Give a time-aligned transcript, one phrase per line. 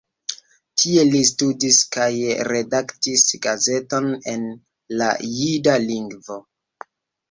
[0.83, 2.09] Tie li studis kaj
[2.49, 4.51] redaktis gazeton en
[5.01, 6.45] la jida lingvo.